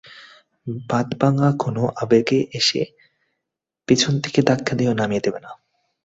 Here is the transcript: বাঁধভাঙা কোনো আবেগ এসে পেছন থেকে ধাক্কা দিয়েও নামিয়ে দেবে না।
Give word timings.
বাঁধভাঙা 0.89 1.49
কোনো 1.59 1.83
আবেগ 2.01 2.27
এসে 2.53 2.81
পেছন 3.87 4.13
থেকে 4.23 4.39
ধাক্কা 4.41 4.73
দিয়েও 4.75 4.93
নামিয়ে 4.93 5.23
দেবে 5.25 5.39
না। 5.45 5.51